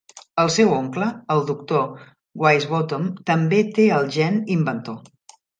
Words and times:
El 0.43 0.47
seu 0.53 0.71
oncle, 0.77 1.09
el 1.33 1.41
doctor 1.49 1.83
Wisebottom, 2.45 3.07
també 3.31 3.63
té 3.79 3.89
el 3.99 4.13
gen 4.17 4.45
inventor. 4.59 4.99